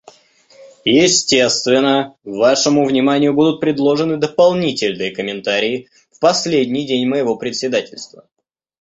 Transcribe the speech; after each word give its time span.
Естественно, 0.83 2.15
вашему 2.23 2.85
вниманию 2.87 3.35
будут 3.35 3.61
предложены 3.61 4.17
дополнительные 4.17 5.11
комментарии 5.13 5.89
в 6.11 6.19
последний 6.19 6.87
день 6.87 7.07
моего 7.07 7.35
председательства. 7.35 8.27